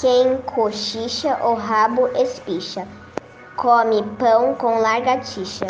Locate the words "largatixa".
4.78-5.66